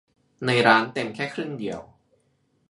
[0.45, 1.79] ในร้านเต็มแค่ครึ่งเดียว